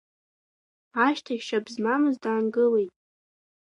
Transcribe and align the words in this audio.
Ашьҭахь 1.05 1.43
шьап 1.47 1.65
змамыз 1.73 2.15
даангылеит. 2.23 2.91